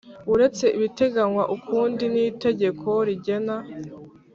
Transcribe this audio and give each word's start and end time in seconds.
Uretse 0.33 0.65
ibiteganywa 0.77 1.43
ukundi 1.55 2.03
n 2.13 2.15
itegeko 2.27 2.87
rigena 3.07 3.57